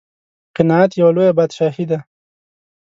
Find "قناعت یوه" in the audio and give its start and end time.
0.57-1.11